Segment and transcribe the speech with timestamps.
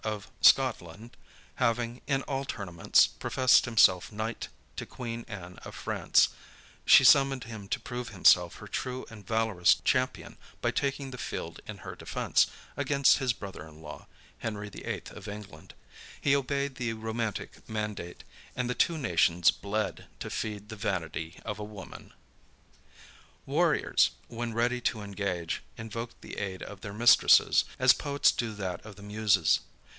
[0.03, 1.15] of Scotland,
[1.57, 6.29] having, in all tournaments, professed himself knight to queen Anne of France,
[6.85, 11.59] she summoned him to prove himself her true and valorous champion, by taking the field
[11.67, 14.07] in her defence, against his brother in law,
[14.39, 15.03] Henry VIII.
[15.11, 15.75] of England.
[16.19, 18.23] He obeyed the romantic mandate;
[18.55, 22.11] and the two nations bled to feed the vanity of a woman.
[23.45, 28.83] Warriors, when ready to engage, invoked the aid of their mistresses, as poets do that
[28.83, 29.59] of the Muses.